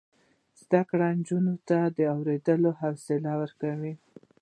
زده 0.61 0.81
کړه 0.89 1.07
نجونو 1.17 1.55
ته 1.67 1.77
د 1.97 1.99
اوریدلو 2.15 2.69
حوصله 2.81 3.31
ورکوي. 3.41 3.93